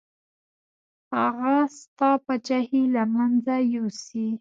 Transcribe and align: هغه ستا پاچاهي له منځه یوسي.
هغه 1.17 1.55
ستا 1.79 2.09
پاچاهي 2.25 2.83
له 2.95 3.03
منځه 3.15 3.55
یوسي. 3.75 4.27